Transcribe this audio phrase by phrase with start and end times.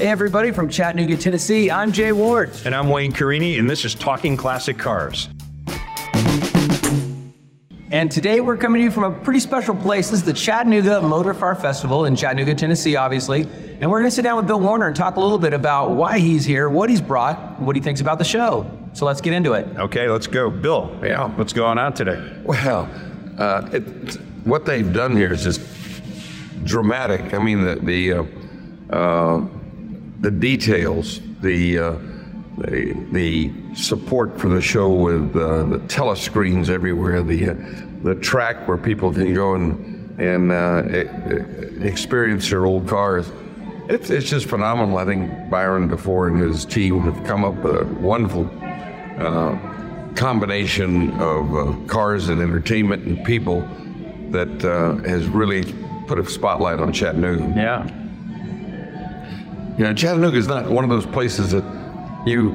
[0.00, 1.70] Hey, everybody from Chattanooga, Tennessee.
[1.70, 2.52] I'm Jay Ward.
[2.64, 5.28] And I'm Wayne Carini, and this is Talking Classic Cars.
[7.90, 10.08] And today we're coming to you from a pretty special place.
[10.08, 13.42] This is the Chattanooga Motor Car Festival in Chattanooga, Tennessee, obviously.
[13.42, 15.90] And we're going to sit down with Bill Warner and talk a little bit about
[15.90, 18.70] why he's here, what he's brought, what he thinks about the show.
[18.94, 19.66] So let's get into it.
[19.76, 20.48] Okay, let's go.
[20.48, 21.28] Bill, Yeah.
[21.36, 22.40] what's going on today?
[22.42, 22.88] Well,
[23.36, 23.82] uh, it,
[24.44, 25.60] what they've done here is just
[26.64, 27.34] dramatic.
[27.34, 28.24] I mean, the the, uh,
[28.96, 29.46] uh,
[30.20, 31.90] the details, the, uh,
[32.58, 37.54] the the support for the show with uh, the telescreens everywhere, the uh,
[38.02, 40.82] the track where people can go and and uh,
[41.82, 43.30] experience their old cars.
[43.88, 44.98] It's, it's just phenomenal.
[44.98, 48.48] I think Byron Defoor and his team have come up with a wonderful
[49.18, 49.58] uh,
[50.14, 53.62] combination of uh, cars and entertainment and people
[54.30, 54.62] that
[55.06, 55.64] has really
[56.06, 57.52] put a spotlight on Chattanooga.
[57.56, 57.99] Yeah.
[59.80, 61.64] You know, Chattanooga is not one of those places that
[62.26, 62.54] you,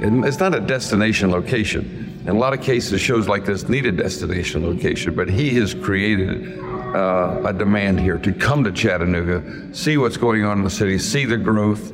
[0.00, 2.20] it's not a destination location.
[2.22, 5.74] In a lot of cases, shows like this need a destination location, but he has
[5.74, 10.70] created uh, a demand here to come to Chattanooga, see what's going on in the
[10.70, 11.92] city, see the growth.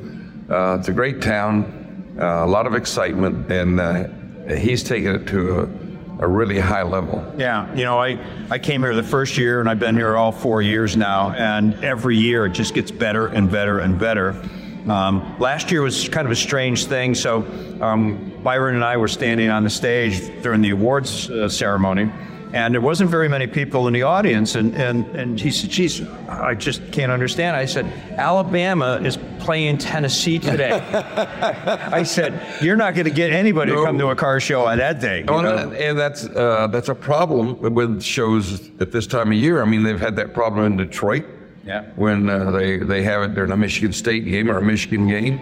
[0.49, 4.07] Uh, it's a great town, uh, a lot of excitement, and uh,
[4.55, 5.86] he's taken it to a,
[6.19, 7.23] a really high level.
[7.37, 10.31] Yeah, you know, I, I came here the first year and I've been here all
[10.31, 14.41] four years now, and every year it just gets better and better and better.
[14.87, 17.13] Um, last year was kind of a strange thing.
[17.13, 17.45] So
[17.81, 22.09] um, Byron and I were standing on the stage during the awards uh, ceremony,
[22.53, 24.55] and there wasn't very many people in the audience.
[24.55, 27.55] And, and, and he said, geez, I just can't understand.
[27.55, 27.85] I said,
[28.17, 29.17] Alabama is
[29.47, 30.71] playing Tennessee today.
[30.73, 34.77] I said, you're not going to get anybody to come to a car show on
[34.79, 35.19] that day.
[35.19, 35.55] you Oh, know?
[35.57, 39.61] and- and that's uh, that's a problem with shows at this time of year.
[39.61, 41.23] I mean, they've had that problem in Detroit.
[41.65, 41.83] Yeah.
[41.95, 45.39] When uh, they they have it during a Michigan State game or a Michigan game.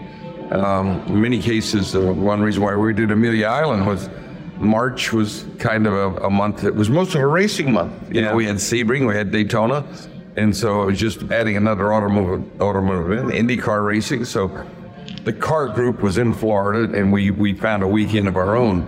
[0.52, 4.08] Um, in many cases, uh, one reason why we did Amelia Island was
[4.60, 6.64] March was kind of a, a month.
[6.64, 7.94] It was most of a racing month.
[8.14, 8.28] You Yeah.
[8.30, 9.84] know, we had Sebring, we had Daytona,
[10.38, 14.26] and so it was just adding another automotive automotive in IndyCar racing.
[14.26, 14.66] So
[15.24, 18.82] the car group was in Florida, and we we found a weekend of our own.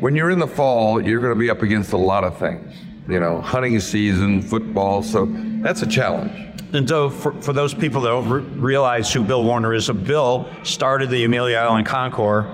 [0.00, 2.74] When you're in the fall, you're going to be up against a lot of things.
[3.08, 5.02] You know, hunting season, football.
[5.02, 5.26] So
[5.62, 6.32] that's a challenge.
[6.72, 9.92] And so, for, for those people that don't re- realize who Bill Warner is, so
[9.92, 12.46] Bill started the Amelia Island Concours.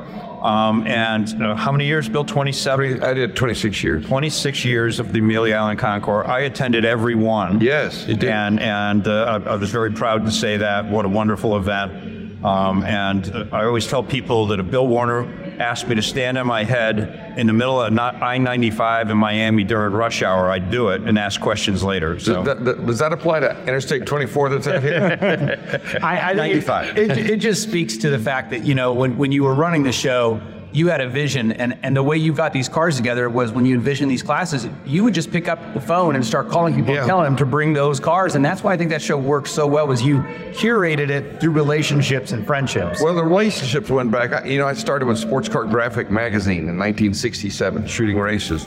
[0.46, 2.24] Um, and uh, how many years, Bill?
[2.24, 3.02] 27?
[3.02, 4.06] I did 26 years.
[4.06, 6.28] 26 years of the Amelia Island Concours.
[6.28, 7.60] I attended every one.
[7.60, 8.30] Yes, you did.
[8.30, 10.88] And, and uh, I, I was very proud to say that.
[10.88, 12.44] What a wonderful event.
[12.44, 15.24] Um, and uh, I always tell people that if Bill Warner
[15.60, 19.64] asked me to stand on my head in the middle of not I-95 in Miami
[19.64, 22.18] during rush hour, I'd do it and ask questions later.
[22.18, 22.44] So.
[22.44, 25.80] Does that, does that apply to Interstate 24 that's out here?
[26.02, 26.98] I, I 95.
[26.98, 29.54] It, it, it just speaks to the fact that, you know, when, when you were
[29.54, 30.40] running the show,
[30.76, 33.64] you had a vision, and, and the way you got these cars together was when
[33.64, 36.92] you envisioned these classes, you would just pick up the phone and start calling people
[36.92, 37.00] Yeah.
[37.00, 38.34] and telling them to bring those cars.
[38.34, 40.18] And that's why I think that show worked so well, was you
[40.52, 43.02] curated it through relationships and friendships.
[43.02, 44.32] Well, the relationships went back.
[44.34, 48.66] I- You know, I started with Sports Car Graphic magazine in 1967, shooting races,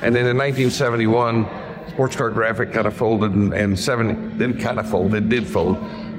[0.00, 1.46] and then in 1971,
[1.90, 5.76] Sports Car Graphic kind of folded, and, and 70 then kind of folded, did fold.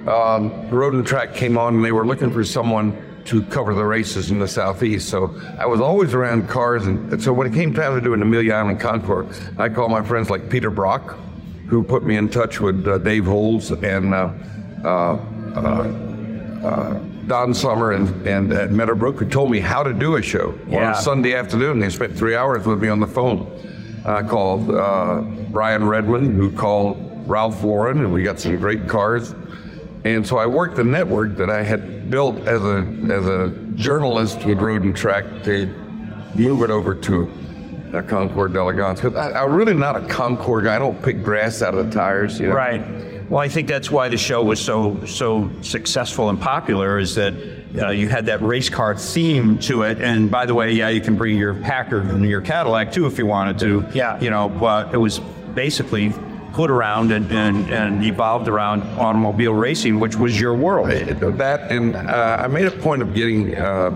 [0.08, 2.96] Um, Road and Track came on, and they were looking for someone
[3.26, 5.10] to cover the races in the southeast.
[5.10, 8.14] So I was always around cars, and, and so when it came time to do
[8.14, 11.18] an Amelia Island Concours, I called my friends like Peter Brock,
[11.68, 14.14] who put me in touch with uh, Dave Holls and.
[14.14, 14.32] Uh,
[14.84, 15.18] uh,
[16.64, 20.50] uh, Don Sommer and, and at Meadowbrook who told me how to do a show.
[20.68, 20.92] On Yeah.
[20.92, 23.48] a Sunday afternoon, they spent three hours with me on the phone.
[24.06, 25.22] I called uh,
[25.52, 29.36] Brian Redman, who called Ralph Lauren, and we got some great cars.
[30.04, 34.46] And so I worked the network that I had built as a as a journalist
[34.46, 35.66] with Road and Track to
[36.36, 37.32] move it over to
[37.94, 39.02] a Concours d'Elegance.
[39.02, 40.76] Because I'm really not a Concours guy.
[40.76, 42.40] I don't pick grass out of the tires.
[42.40, 42.54] You know?
[42.54, 42.82] Right.
[43.30, 47.34] Well, I think that's why the show was so so successful and popular is that
[47.82, 50.02] uh, you had that race car theme to it.
[50.02, 53.18] And by the way, yeah, you can bring your Packard and your Cadillac too if
[53.18, 53.86] you wanted to.
[53.94, 54.20] Yeah.
[54.20, 55.20] You know, but it was
[55.56, 56.14] basically
[56.54, 60.90] put around and, and, and evolved around automobile racing, which was your world.
[60.90, 63.96] That and uh, I made a point of getting uh,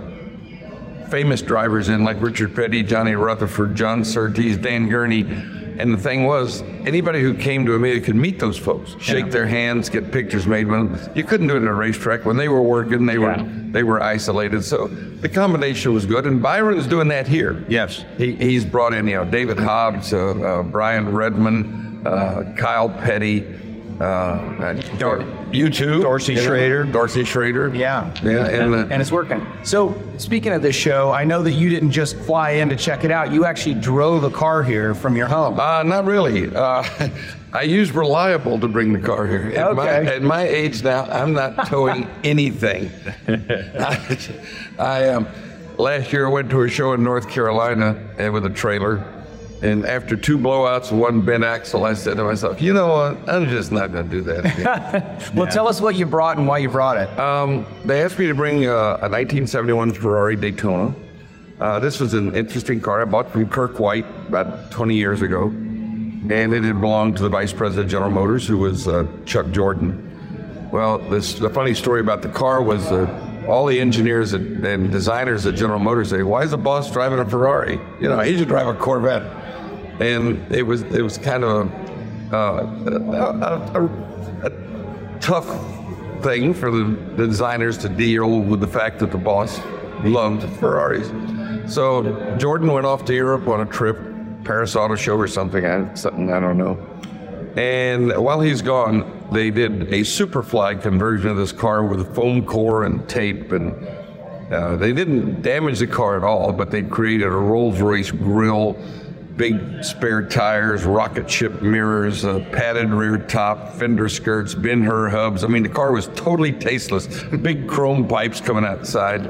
[1.09, 5.25] famous drivers in, like Richard Petty, Johnny Rutherford, John Surtees, Dan Gurney.
[5.77, 9.45] And the thing was, anybody who came to Amelia could meet those folks, shake their
[9.45, 11.11] hands, get pictures made with them.
[11.13, 12.23] You couldn't do it in a racetrack.
[12.23, 13.35] When they were working, they were
[13.71, 14.63] they were isolated.
[14.63, 16.25] So the combination was good.
[16.27, 17.65] And Byron's doing that here.
[17.67, 18.05] Yes.
[18.17, 23.45] He, he's brought in, you know, David Hobbs, uh, uh, Brian Redman, uh, Kyle Petty,
[23.99, 25.23] Uh, Dor-
[25.53, 26.83] you too, Dorsey you know, Schroeder.
[26.83, 27.71] Dorsey Schroeder.
[27.73, 28.11] Yeah.
[28.21, 29.45] yeah, and, uh, and it's working.
[29.63, 33.05] So, speaking of this show, I know that you didn't just fly in to check
[33.05, 33.31] it out.
[33.31, 35.57] You actually drove a car here from your home.
[35.57, 36.53] Uh, not really.
[36.53, 36.83] Uh,
[37.53, 39.53] I use reliable to bring the car here.
[39.55, 40.15] At, my, Okay.
[40.17, 42.91] at my age now, I'm not towing anything.
[43.29, 44.17] I,
[44.77, 45.25] I um,
[45.77, 49.05] last year I went to a show in North Carolina and with a trailer,
[49.61, 53.29] and after two blowouts and one bent axle, I said to myself, "You know what?
[53.29, 55.35] I'm just not going to do that." Again.
[55.35, 57.19] well, tell us what you brought and why you brought it.
[57.19, 60.93] Um, they asked me to bring uh, a 1971 Ferrari Daytona.
[61.59, 65.47] Uh, this was an interesting car I bought from Kirk White about 20 years ago,
[65.47, 69.49] and it had belonged to the vice president of General Motors, who was uh, Chuck
[69.51, 70.01] Jordan.
[70.71, 73.05] Well, this the funny story about the car was uh,
[73.47, 77.19] all the engineers and, and designers at General Motors say, "Why is the boss driving
[77.19, 77.79] a Ferrari?
[77.99, 79.23] You know, he should drive a Corvette."
[80.01, 81.71] And it was it was kind of
[82.31, 82.69] a, uh,
[83.73, 85.47] a, a, a tough
[86.21, 86.83] thing for the,
[87.15, 89.59] the designers to deal with the fact that the boss
[90.03, 91.09] loved Ferraris.
[91.71, 93.97] So Jordan went off to Europe on a trip,
[94.43, 96.77] Paris Auto Show or something, something I don't know.
[97.55, 102.85] And while he's gone, they did a Superfly conversion of this car with foam core
[102.85, 103.73] and tape, and
[104.51, 108.77] uh, they didn't damage the car at all, but they created a Rolls Royce grille,
[109.37, 115.43] big spare tires, rocket ship mirrors, a padded rear top, fender skirts, Ben Hur hubs.
[115.43, 117.23] I mean, the car was totally tasteless.
[117.23, 119.27] Big chrome pipes coming outside,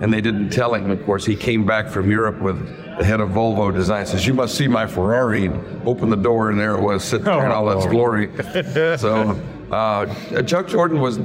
[0.00, 0.90] and they didn't tell him.
[0.90, 2.58] Of course, he came back from Europe with
[2.98, 4.06] the head of Volvo Design.
[4.06, 7.24] Says, "You must see my Ferrari." And opened the door, and there it was, sitting
[7.24, 8.30] there in all its glory.
[8.98, 9.40] so,
[9.70, 11.18] uh, Chuck Jordan was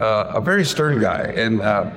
[0.00, 1.90] uh, a very stern guy, and uh,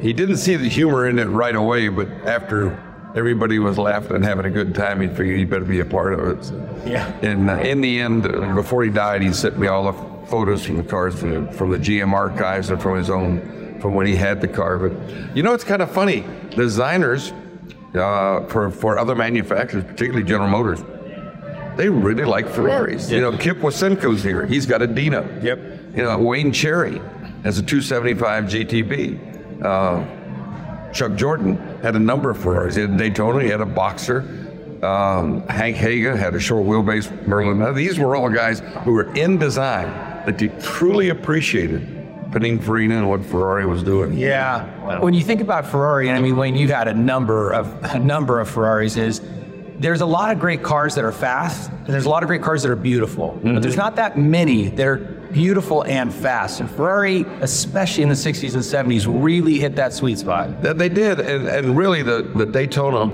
[0.00, 1.88] he didn't see the humor in it right away.
[1.88, 2.82] But after
[3.16, 6.12] everybody was laughing and having a good time, he figured he better be a part
[6.12, 6.44] of it.
[6.44, 7.10] So, Yeah.
[7.22, 10.64] And uh, in the end, uh, before he died, he sent me all the photos
[10.64, 14.06] from the cars from the, from the GM archives and from his own from when
[14.06, 14.78] he had the car.
[14.78, 16.24] But you know, it's kind of funny.
[16.50, 17.32] Designers
[17.94, 20.82] uh, for for other manufacturers, particularly General Motors,
[21.76, 23.08] they really like Ferraris.
[23.10, 23.16] Yeah.
[23.16, 24.46] You know, Kip Wasenko's here.
[24.46, 25.22] He's got a Dino.
[25.42, 25.58] Yep.
[25.96, 27.00] You know, Wayne Cherry
[27.44, 29.62] has a 275 GTB.
[29.64, 32.74] Uh, Chuck Jordan had a number of Ferraris.
[32.74, 33.42] He had a Daytona.
[33.42, 34.20] He had a Boxer.
[34.82, 37.58] Um, Hank Haga had a short wheelbase Merlin.
[37.58, 39.86] Now, these were all guys who were in design
[40.26, 41.96] that truly appreciated
[42.30, 44.12] Pininfarina and what Ferrari was doing.
[44.12, 44.98] Yeah.
[45.00, 47.98] When you think about Ferrari, and I mean, Wayne, you've had a number of a
[47.98, 48.96] number of Ferraris.
[48.96, 49.20] Is
[49.78, 52.42] there's a lot of great cars that are fast, and there's a lot of great
[52.42, 56.60] cars that are beautiful, but there's not that many that are beautiful and fast.
[56.60, 60.62] And Ferrari, especially in the 60s and 70s, really hit that sweet spot.
[60.62, 63.12] That they did, and, and really the, the Daytona,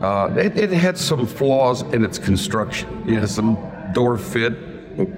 [0.00, 3.08] uh, it, it had some flaws in its construction.
[3.08, 3.58] You know, some
[3.92, 4.52] door fit,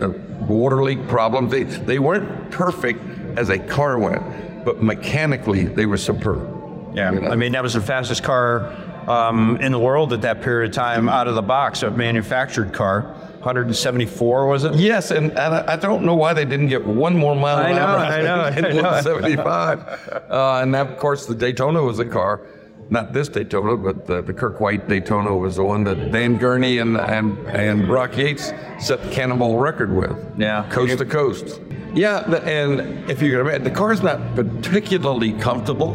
[0.00, 0.08] uh,
[0.46, 1.50] water leak problems.
[1.50, 3.00] They, they weren't perfect
[3.36, 6.52] as a car went, but mechanically they were superb.
[6.94, 7.28] Yeah, You know?
[7.28, 8.72] I mean that was the fastest car
[9.06, 12.72] um, in the world at that period of time out of the box, a manufactured
[12.72, 13.14] car.
[13.46, 14.74] 174 was it?
[14.74, 17.86] Yes, and, and I, don't know why they didn't get one more mile I know,
[17.86, 18.82] I know, I know.
[18.82, 20.28] 175.
[20.28, 22.44] Uh, and of course, the Daytona was the car.
[22.88, 26.78] Not this Daytona, but the, the Kirk White Daytona was the one that Dan Gurney
[26.78, 30.16] and, and, and Brock Yates set the Cannonball record with.
[30.38, 30.68] Yeah.
[30.70, 31.60] Coast to coast.
[31.94, 35.94] Yeah, and if you can imagine, the car's not particularly comfortable.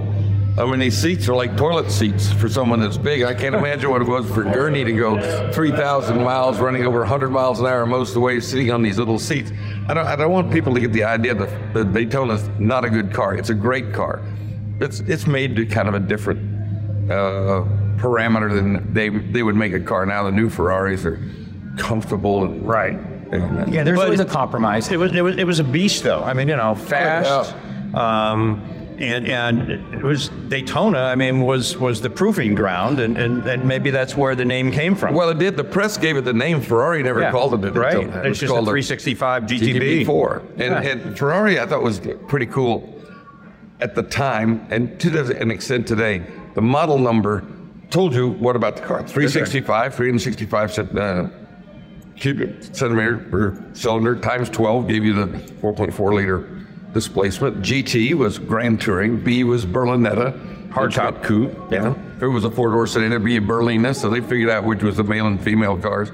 [0.58, 3.24] I mean, these seats are like toilet seats for someone that's big.
[3.24, 7.30] I can't imagine what it was for Gurney to go 3,000 miles, running over 100
[7.30, 9.52] miles an hour most of the way, sitting on these little seats.
[9.88, 12.90] I don't, I don't want people to get the idea that the Daytona's not a
[12.90, 13.34] good car.
[13.34, 14.22] It's a great car.
[14.82, 16.40] It's, it's made to kind of a different
[17.10, 17.64] uh,
[17.98, 20.24] parameter than they, they would make a car now.
[20.24, 21.20] The new Ferraris are
[21.78, 23.00] comfortable and Right.
[23.32, 24.92] and- Yeah, there's But- always a compromise.
[24.92, 26.22] It was, it was it was a beast though.
[26.22, 27.56] I mean, you know, fast.
[27.96, 28.62] Um,
[29.00, 31.00] and and it was Daytona.
[31.00, 34.72] I mean, was was the proving ground, and, and, and maybe that's where the name
[34.72, 35.16] came from.
[35.16, 35.58] Well, it did.
[35.58, 36.62] The press gave it the name.
[36.62, 37.94] Ferrari never Yeah, called it a right.
[37.96, 38.24] Daytona.
[38.24, 40.06] It was just a called 365 GTB.
[40.06, 40.40] GTB4.
[40.52, 40.82] And, Yeah.
[40.82, 43.02] and Ferrari, I thought was pretty cool
[43.80, 46.24] at the time, and to an extent today.
[46.54, 47.44] The model number
[47.90, 49.00] told you what about the car.
[49.08, 51.28] 365, 365 cent, uh,
[52.16, 56.61] cubic centimeter per cylinder times 12 gave you the 4.4 liter
[56.94, 57.62] displacement.
[57.62, 59.20] GT was Grand Touring.
[59.20, 61.54] B was Berlinetta, hardtop coupe.
[61.72, 61.94] Yeah.
[62.16, 63.96] If it was a four door sedan, it'd be a Berlina.
[63.96, 66.10] So they figured out which was the male and female cars.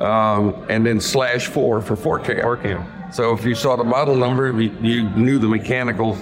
[0.00, 2.42] Um, and then slash four for four cam.
[2.42, 3.12] Four cam.
[3.12, 6.18] So if you saw the model number, you, you knew the mechanical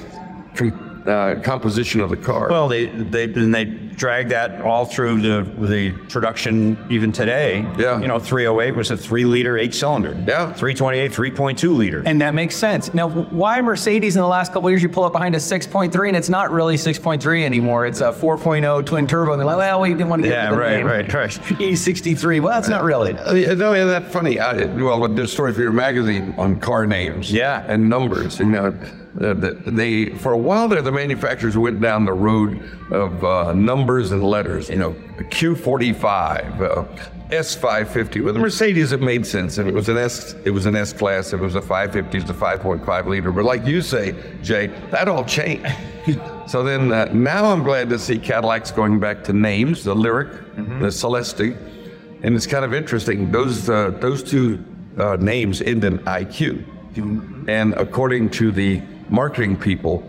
[0.55, 2.49] com- uh, composition of the car.
[2.49, 3.65] Well, they they and they
[3.97, 7.63] drag that all through the the production even today.
[7.79, 8.01] Yeah.
[8.01, 10.11] You know, 308 was a three liter, eight cylinder.
[10.27, 10.53] Yeah.
[10.53, 12.03] 328, 3.2 liter.
[12.07, 12.93] And that makes sense.
[12.95, 16.09] Now, why Mercedes in the last couple of years you pull up behind a 6.3
[16.09, 17.87] and it's not really 6.3 anymore?
[17.87, 19.33] It's a 4.0 twin turbo.
[19.33, 20.87] And they're like, well, we didn't want to get yeah, the right, name.
[20.87, 21.31] right, right.
[21.31, 22.41] E63.
[22.41, 23.13] Well, that's not really.
[23.17, 24.39] Uh, No, isn't that funny?
[24.39, 27.65] I, well, there's a story for your magazine on car names, Yeah.
[27.69, 28.39] and numbers.
[28.39, 32.61] You know, uh, the- they for a while there, the manufacturers went down the road
[32.91, 34.69] of uh, numbers and letters.
[34.69, 36.85] You know, Q45, uh,
[37.31, 38.25] S550.
[38.25, 39.57] With the Mercedes, it made sense.
[39.59, 41.33] If it was an S, it was an S class.
[41.33, 43.31] If it was a 550, it's a 5.5 liter.
[43.31, 45.67] But like you say, Jay, that all changed.
[46.49, 50.81] so then uh, now I'm glad to see Cadillacs going back to names, the Lyriq,
[50.81, 51.57] the Celestiq.
[52.25, 53.31] And it's kind of interesting.
[53.31, 54.65] Those uh, those two
[54.99, 56.65] uh, names end in IQ,
[57.49, 58.81] and according to the
[59.15, 60.03] marketing people,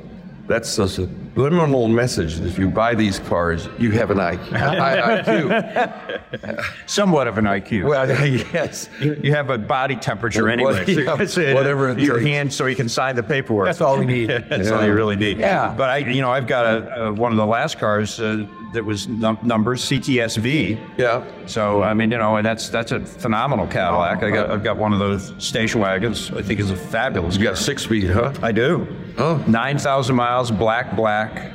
[0.48, 2.40] that's a subliminal message.
[2.40, 4.54] If you buy these cars, you have an IQ.
[4.54, 6.66] I- IQ.
[6.88, 7.88] Somewhat of an IQ.
[7.88, 8.08] Well,
[8.54, 8.90] yes.
[9.00, 10.86] you have a body temperature anyway.
[10.86, 12.28] so yeah, it's, whatever it your takes.
[12.28, 13.68] hand so you can sign the paperwork.
[13.68, 14.30] That's all we need.
[14.30, 15.38] That's all you really need.
[15.38, 15.74] Yeah.
[15.76, 18.86] But I, you know, I've got a, a one of the last cars uh, that
[18.86, 20.80] was num- numbers CTSV.
[20.98, 21.24] Yeah.
[21.48, 24.24] So I mean, you know, and that's that's a phenomenal Cadillac.
[24.24, 26.32] I got I've got one of those station wagons.
[26.32, 27.36] I think is a fabulous.
[27.38, 28.34] You got six speed, huh?
[28.42, 28.88] I do.
[29.18, 29.44] Oh.
[29.48, 31.52] Nine thousand miles, black, black,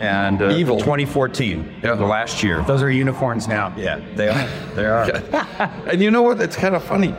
[0.00, 0.78] and uh, Evil.
[0.78, 1.80] 2014.
[1.82, 1.94] Yeah.
[1.94, 2.62] The last year.
[2.62, 3.72] Those are unicorns now.
[3.76, 4.48] Yeah, they are.
[4.74, 5.10] They are.
[5.86, 6.40] And you know what?
[6.40, 7.14] It's kind of funny.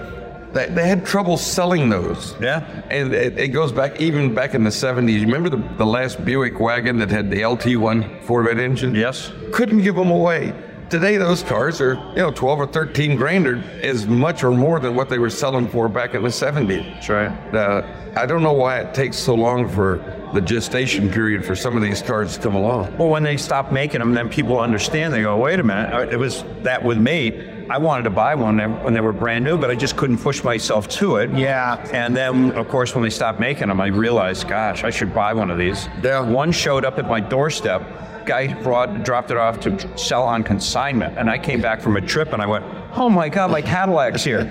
[0.53, 2.35] They, they had trouble selling those.
[2.41, 2.59] Yeah.
[2.89, 5.13] And it, it goes back even back in the 70s.
[5.13, 8.95] You remember the, the last Buick wagon that had the LT1 Corvette engine?
[8.95, 9.31] Yes.
[9.53, 10.53] Couldn't give them away.
[10.89, 14.77] Today, those cars are, you know, 12 or 13 grand or as much or more
[14.77, 16.83] than what they were selling for back in the 70s.
[16.95, 17.55] That's right.
[17.55, 19.99] Uh, I don't know why it takes so long for
[20.33, 22.97] the gestation period for some of these cars to come along.
[22.97, 25.13] Well, when they stop making them, then people understand.
[25.13, 27.50] They go, "Wait a minute, it was that with me.
[27.71, 30.43] I wanted to buy one when they were brand new, but I just couldn't push
[30.43, 31.77] myself to it." Yeah.
[31.93, 35.33] And then, of course, when they stopped making them, I realized, gosh, I should buy
[35.33, 35.87] one of these.
[36.03, 36.19] Yeah.
[36.19, 37.81] One showed up at my doorstep.
[38.25, 42.01] Guy brought, dropped it off to sell on consignment, and I came back from a
[42.01, 42.63] trip, and I went,
[42.95, 44.45] "Oh my God, my Cadillac's here!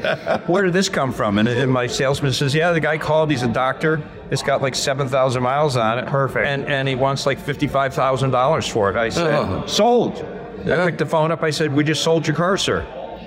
[0.48, 3.30] Where did this come from?" And, and my salesman says, "Yeah, the guy called.
[3.30, 4.02] He's a doctor.
[4.32, 6.06] It's got like seven thousand miles on it.
[6.06, 6.46] Perfect.
[6.48, 9.62] And and he wants like fifty-five thousand dollars for it." I said, Oh.
[9.66, 10.26] "Sold."
[10.64, 10.82] Yeah.
[10.82, 11.42] I picked the phone up.
[11.44, 12.84] I said, "We just sold your car, sir."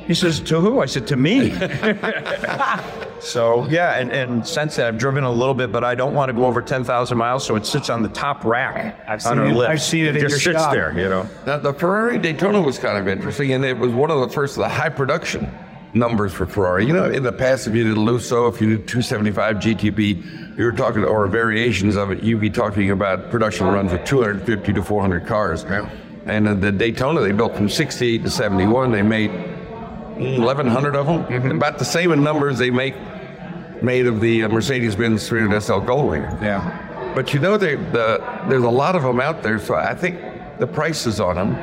[0.08, 1.52] He says, "To who?" I said, "To me."
[3.20, 6.30] so yeah, and, and since then I've driven a little bit, but I don't want
[6.30, 9.20] to go over ten thousand miles, so it sits on the top rack I've on
[9.20, 9.70] seen our it- lift.
[9.72, 10.74] I've seen it in just your sits shop.
[10.74, 11.28] there, you know.
[11.46, 14.58] Now, the Ferrari Daytona was kind of interesting, and it was one of the first
[14.58, 15.50] of the high production
[15.94, 16.86] numbers for Ferrari.
[16.86, 20.58] You know, in the past, if you did a Lusso, if you did 275 GTB,
[20.58, 24.74] you were talking, or variations of it, you'd be talking about production runs of 250
[24.74, 25.64] to 400 cars.
[26.26, 29.30] And uh, the Daytona they built from 68 to 71, they made
[30.16, 31.52] 1,100 of them.
[31.58, 32.96] About the same in numbers they make
[33.82, 36.42] made of the uh, Mercedes-Benz 300 SL Gullwing.
[36.42, 37.12] Yeah.
[37.16, 40.20] But you know, they, the, there's a lot of them out there, so I think
[40.58, 41.54] the prices on them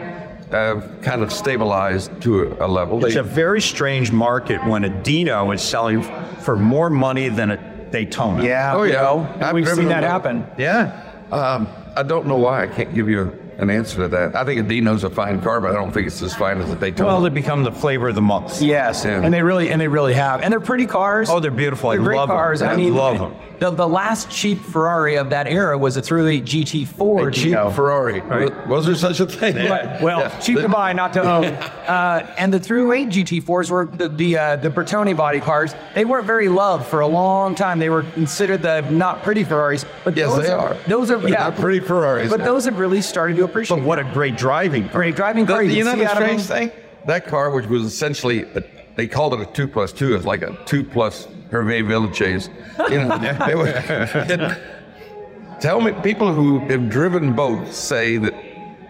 [0.50, 3.02] have kind of stabilized to a, a level.
[3.04, 6.02] It's They- a very strange market when a Dino is selling
[6.40, 8.44] for more money than a Daytona.
[8.44, 8.74] Yeah.
[8.76, 9.00] Oh, you yeah.
[9.02, 10.10] know, I've we've seen that them.
[10.10, 10.46] happen.
[10.58, 11.00] Yeah.
[11.32, 14.34] um, I don't know why I can't give you an answer to that.
[14.36, 16.70] I think a Dino's a fine car, but I don't think it's as fine as
[16.70, 17.06] a Daytona.
[17.08, 18.60] Well, they become the flavor of the month.
[18.62, 19.22] Yes, Yeah.
[19.22, 21.28] and they really and they really have, and they're pretty cars.
[21.30, 21.90] Oh, they're beautiful.
[21.90, 22.62] I They're great love cars.
[22.62, 23.34] I I mean, love 'em.
[23.60, 27.28] The, the last cheap Ferrari of that era was a 308 GT4.
[27.28, 27.68] a cheap Dino.
[27.68, 28.20] Ferrari.
[28.22, 28.66] Right.
[28.66, 29.68] Was there such a thing?
[29.68, 31.56] But- well, cheap to buy, not to own.
[31.90, 35.74] Uh, and the 308 GT4s were the the, uh, the Bertone body cars.
[35.92, 37.80] They weren't very loved for a long time.
[37.80, 39.84] They were considered the not pretty Ferraris.
[40.04, 40.76] But Yes, those they are.
[40.86, 42.30] Those are yeah, not pretty Ferraris.
[42.30, 43.76] But those have really started to appreciate.
[43.78, 44.86] But what a great driving.
[44.88, 45.58] great driving car.
[45.64, 46.70] The- you can know see the out of strange thing?
[47.06, 48.62] That car, which was essentially, a,
[48.96, 52.48] they called it a two plus two, it's like a two plus Hervé Villechaize.
[52.90, 53.16] You know,
[53.48, 58.34] it was, it- tell me, people who have driven both say that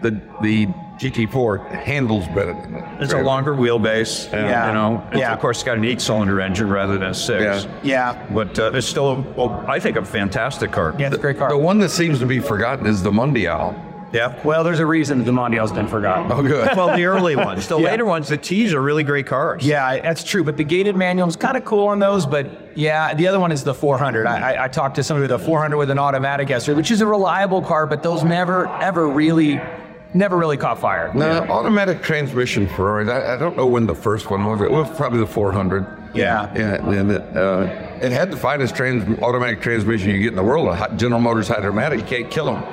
[0.01, 0.67] the the
[1.01, 3.01] GT4 handles better than that.
[3.01, 4.25] It's a longer wheelbase.
[4.31, 4.67] and, Yeah.
[4.67, 5.33] You know, Yeah.
[5.33, 7.65] of course, it's got an eight-cylinder engine rather than a six.
[7.81, 8.13] Yeah.
[8.13, 10.93] Yeah, But uh, it's still, a, well, I think, a fantastic car.
[10.99, 11.49] yeah, it's a great car.
[11.49, 13.73] The one that seems to be forgotten is the Mondial.
[14.13, 14.39] Yeah.
[14.43, 16.31] well, there's a reason the Mondial's been forgotten.
[16.31, 16.69] Oh, good.
[16.75, 17.67] Well, the early ones.
[17.67, 17.85] The Yeah.
[17.91, 19.65] later ones, the T's are really great cars.
[19.65, 20.43] Yeah, that's true.
[20.43, 22.25] But the gated manual is kind of cool on those.
[22.25, 24.25] But yeah, the other one is the 400.
[24.27, 27.01] I, I, I talked to somebody with a 400 with an automatic yesterday, which is
[27.01, 29.61] a reliable car, but those never, ever really,
[30.13, 31.11] never really caught fire.
[31.13, 34.59] Now, automatic transmission Ferraris, I, I don't know when the first one was.
[34.61, 35.85] It was probably the 400.
[36.13, 36.51] Yeah.
[36.53, 37.61] Yeah, and it, uh,
[38.01, 40.67] it had the finest trans, automatic transmission you get in the world.
[40.67, 42.63] A hy- General Motors Hydromatic, you can't kill them.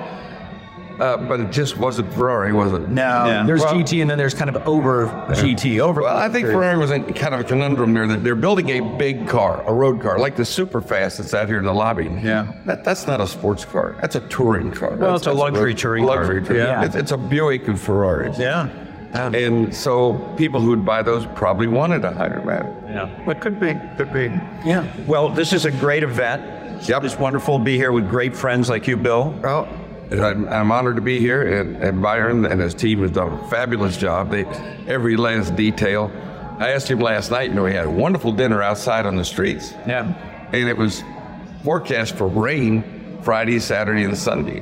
[1.00, 2.88] Uh, but it just wasn't Ferrari, was it?
[2.88, 3.42] No, Yeah.
[3.46, 6.02] there's Well- GT and then there's kind of over GT over.
[6.02, 8.80] Well, I think Ferrari was in kind of a conundrum there that they're building a
[8.96, 12.10] big car, a road car, like the super fast that's out here in the lobby.
[12.22, 12.52] Yeah.
[12.66, 13.96] That, that's not a sports car.
[14.00, 14.96] That's a touring car.
[14.96, 16.16] Well, it's a luxury that's touring car.
[16.16, 16.62] luxury touring.
[16.62, 16.84] Yeah.
[16.84, 18.38] It's, it's a Buick of Ferraris.
[18.38, 18.68] Yeah.
[19.14, 22.70] And so people who'd buy those probably wanted a hydromatic.
[22.86, 23.30] Yeah.
[23.30, 23.74] It could be.
[23.96, 24.24] Could be.
[24.66, 24.86] Yeah.
[25.06, 26.42] Well, this is a great event.
[26.86, 27.04] Yep.
[27.04, 29.34] It's wonderful to be here with great friends like you, Bill.
[29.42, 33.10] Well, and I'm, I'm honored to be here, and, and Byron and his team has
[33.10, 34.30] done a fabulous job.
[34.30, 34.44] They
[34.86, 36.10] every last detail.
[36.58, 37.50] I asked him last night.
[37.50, 40.12] You know, we had a wonderful dinner outside on the streets, Yeah.
[40.52, 41.02] and it was
[41.62, 44.60] forecast for rain Friday, Saturday, and Sunday,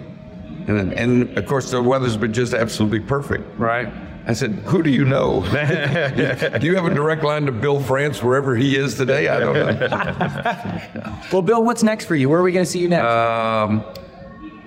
[0.66, 3.44] and then, and of course the weather's been just absolutely perfect.
[3.58, 3.88] Right.
[4.28, 5.42] I said, "Who do you know?
[6.58, 9.28] do you have a direct line to Bill France wherever he is today?
[9.28, 12.28] I don't know." Well, Bill, what's next for you?
[12.28, 13.04] Where are we going to see you next?
[13.06, 13.84] Um,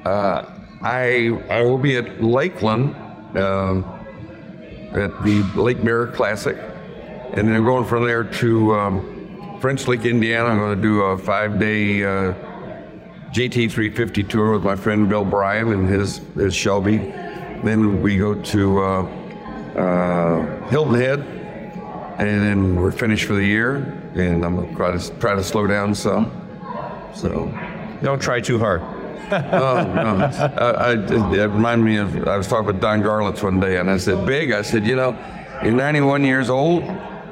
[0.05, 0.45] uh,
[0.81, 2.95] I I will be at Lakeland
[3.37, 3.83] um,
[4.93, 6.57] at the Lake Mirror Classic,
[7.33, 10.49] and then going from there to um, French Lick, Indiana.
[10.49, 12.33] I'm going to do a five-day uh,
[13.33, 16.97] GT350 tour with my friend Bill Bryan and his his Shelby.
[16.97, 19.01] Then we go to uh,
[19.75, 21.19] uh, Hilton Head,
[22.19, 23.75] and then we're finished for the year.
[24.15, 26.31] And I'm going to try to try to slow down some.
[27.13, 27.53] So.
[28.01, 28.81] Don't try too hard.
[29.31, 30.29] Oh, no.
[30.57, 33.89] I, I, it reminded me of, I was talking with Don Garlits one day, and
[33.89, 35.17] I said, Big, I said, you know,
[35.63, 36.83] you're 91 years old,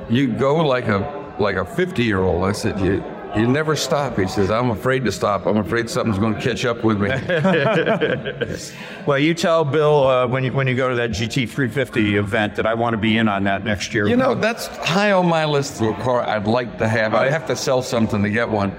[0.09, 2.43] you go like a like a 50 year old.
[2.43, 3.03] I said, you,
[3.35, 4.17] you never stop.
[4.17, 5.45] He says, I'm afraid to stop.
[5.45, 7.09] I'm afraid something's going to catch up with me.
[9.05, 12.65] Well, you tell Bill uh, when you when you go to that GT350 event that
[12.65, 14.05] I want to be in on that next year.
[14.05, 17.13] You know, that's high on my list of a car I'd like to have.
[17.13, 18.75] I have to sell something to get one,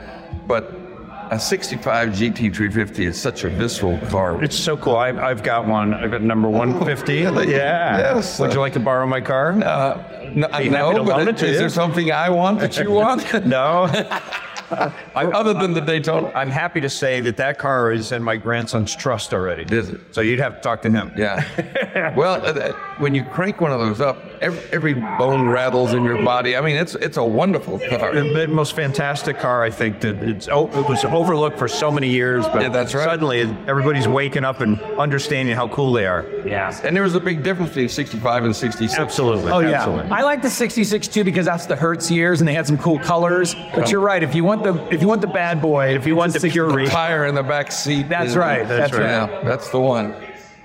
[0.46, 0.97] but
[1.30, 4.42] a 65 GT350 is such a visceral car.
[4.42, 4.96] It's so cool.
[4.96, 5.94] I, I've got one.
[5.94, 7.14] I've got number 150.
[7.14, 7.98] yeah.
[7.98, 8.38] Yes.
[8.40, 9.50] Would you like to borrow my car?
[9.52, 11.58] Uh, no, happy no but it- is you.
[11.58, 13.46] there something I want that you want?
[13.46, 13.84] No.
[15.14, 16.30] Other than the Daytona?
[16.34, 19.64] I'm happy to say that that car is in my grandson's trust already.
[19.74, 20.00] Is it?
[20.12, 21.10] So you'd have to talk to him.
[21.16, 22.14] Yeah.
[22.16, 26.04] well, uh, uh, when you crank one of those up, every, every bone rattles in
[26.04, 26.56] your body.
[26.56, 28.14] I mean, it's it's a wonderful car.
[28.14, 31.90] The the most fantastic car, I think that it's oh, it was overlooked for so
[31.90, 33.04] many years, but Yeah, that's right.
[33.04, 36.24] suddenly everybody's waking up and understanding how cool they are.
[36.46, 36.78] yeah.
[36.84, 38.98] And there was a big difference between 65 and 66.
[38.98, 39.50] Absolutely.
[39.52, 40.10] Oh yeah, Absolutely.
[40.10, 42.98] I like the '66 too because that's the Hertz years and they had some cool
[42.98, 43.54] colors.
[43.74, 44.22] But you're right.
[44.22, 46.70] If you want the if you want the bad boy, if you want the pure,
[46.72, 48.08] The tire in the back seat.
[48.08, 49.02] That's right, that's right.
[49.02, 50.14] Yeah, that's the one.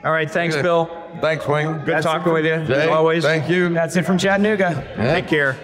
[0.06, 0.30] All right.
[0.30, 1.03] Thanks, Bill.
[1.22, 1.80] Thanks, Wayne.
[1.80, 3.24] Good talking with you, Jay, as always.
[3.24, 3.70] Thank you.
[3.70, 4.94] that's it from Chattanooga.
[4.98, 5.58] Take care.